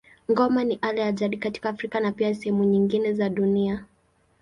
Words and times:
Ngoma 0.31 0.63
ni 0.63 0.79
ala 0.81 1.01
ya 1.01 1.11
jadi 1.11 1.37
katika 1.37 1.69
Afrika 1.69 1.99
na 1.99 2.11
pia 2.11 2.35
sehemu 2.35 2.63
nyingine 2.63 3.13
za 3.13 3.29
dunia. 3.29 3.85